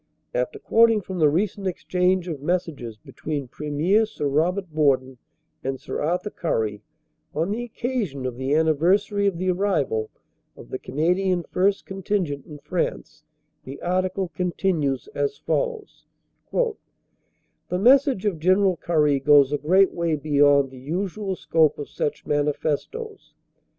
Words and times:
After 0.33 0.57
quoting 0.57 1.01
from 1.01 1.19
the 1.19 1.29
recent 1.29 1.67
exchange 1.67 2.27
of 2.27 2.41
messages 2.41 2.97
between 2.97 3.47
Premier 3.47 4.07
Sir 4.07 4.27
Robert 4.27 4.73
Borden 4.73 5.19
and 5.63 5.79
Sir 5.79 6.01
Arthur 6.01 6.31
Currie 6.31 6.81
on 7.35 7.51
the 7.51 7.61
occasion 7.63 8.25
of 8.25 8.35
the 8.35 8.55
anniversary 8.55 9.27
of 9.27 9.37
the 9.37 9.51
arrival 9.51 10.09
of 10.57 10.69
the 10.69 10.79
Canadian 10.79 11.43
First 11.43 11.85
Contingent 11.85 12.47
in 12.47 12.57
France, 12.57 13.21
the 13.63 13.79
article 13.83 14.29
continues 14.29 15.07
as 15.13 15.37
follows: 15.37 16.03
"The 16.51 17.77
message 17.77 18.25
of 18.25 18.39
General 18.39 18.77
Currie 18.77 19.19
goes 19.19 19.51
a 19.53 19.57
great 19.59 19.93
way 19.93 20.15
beyond 20.15 20.71
the 20.71 20.79
usual 20.79 21.35
scope 21.35 21.77
of 21.77 21.89
such 21.89 22.25
manifestoes. 22.25 23.35